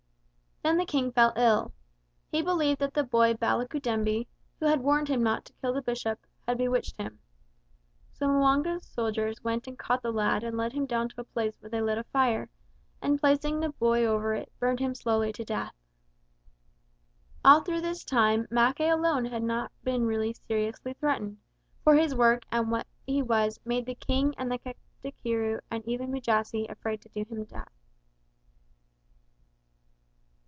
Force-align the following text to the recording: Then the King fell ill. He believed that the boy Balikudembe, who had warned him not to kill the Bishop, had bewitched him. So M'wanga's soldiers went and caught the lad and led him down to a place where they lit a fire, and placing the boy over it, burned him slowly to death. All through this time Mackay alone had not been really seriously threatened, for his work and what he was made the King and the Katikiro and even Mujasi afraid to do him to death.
Then 0.63 0.77
the 0.77 0.85
King 0.85 1.11
fell 1.11 1.33
ill. 1.35 1.73
He 2.29 2.43
believed 2.43 2.79
that 2.81 2.93
the 2.93 3.03
boy 3.03 3.33
Balikudembe, 3.33 4.27
who 4.59 4.65
had 4.67 4.79
warned 4.83 5.07
him 5.07 5.23
not 5.23 5.45
to 5.45 5.53
kill 5.53 5.73
the 5.73 5.81
Bishop, 5.81 6.19
had 6.47 6.59
bewitched 6.59 6.97
him. 6.97 7.19
So 8.13 8.27
M'wanga's 8.27 8.85
soldiers 8.85 9.43
went 9.43 9.65
and 9.65 9.77
caught 9.77 10.03
the 10.03 10.13
lad 10.13 10.43
and 10.43 10.55
led 10.55 10.73
him 10.73 10.85
down 10.85 11.09
to 11.09 11.21
a 11.21 11.23
place 11.23 11.59
where 11.59 11.71
they 11.71 11.81
lit 11.81 11.97
a 11.97 12.03
fire, 12.03 12.47
and 13.01 13.19
placing 13.19 13.59
the 13.59 13.71
boy 13.71 14.05
over 14.05 14.35
it, 14.35 14.51
burned 14.59 14.79
him 14.79 14.93
slowly 14.93 15.33
to 15.33 15.43
death. 15.43 15.73
All 17.43 17.61
through 17.61 17.81
this 17.81 18.03
time 18.05 18.45
Mackay 18.51 18.87
alone 18.89 19.25
had 19.25 19.41
not 19.43 19.71
been 19.83 20.05
really 20.05 20.31
seriously 20.33 20.93
threatened, 20.93 21.39
for 21.83 21.95
his 21.95 22.13
work 22.13 22.43
and 22.51 22.69
what 22.69 22.85
he 23.07 23.23
was 23.23 23.59
made 23.65 23.87
the 23.87 23.95
King 23.95 24.35
and 24.37 24.51
the 24.51 24.59
Katikiro 24.59 25.61
and 25.71 25.83
even 25.87 26.11
Mujasi 26.11 26.69
afraid 26.69 27.01
to 27.01 27.09
do 27.09 27.21
him 27.25 27.45
to 27.45 27.45
death. 27.45 27.71